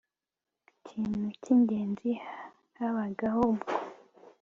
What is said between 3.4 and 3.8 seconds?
ubwo